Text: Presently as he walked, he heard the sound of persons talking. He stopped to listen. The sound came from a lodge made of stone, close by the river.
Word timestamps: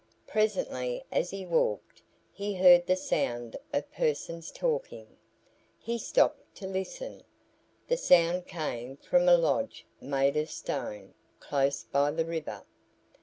Presently 0.25 1.03
as 1.11 1.29
he 1.29 1.45
walked, 1.45 2.01
he 2.33 2.55
heard 2.55 2.87
the 2.87 2.95
sound 2.95 3.55
of 3.71 3.91
persons 3.93 4.49
talking. 4.49 5.05
He 5.77 5.99
stopped 5.99 6.55
to 6.55 6.65
listen. 6.65 7.23
The 7.87 7.97
sound 7.97 8.47
came 8.47 8.97
from 8.97 9.29
a 9.29 9.37
lodge 9.37 9.85
made 9.99 10.37
of 10.37 10.49
stone, 10.49 11.13
close 11.39 11.83
by 11.83 12.09
the 12.09 12.25
river. 12.25 12.65